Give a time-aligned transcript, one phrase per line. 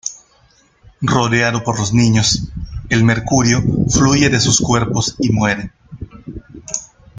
[1.03, 2.47] Rodeado por los niños,
[2.89, 5.71] el mercurio fluye de sus cuerpos, y muere.